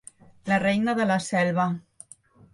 [0.51, 1.69] La reina de la selva.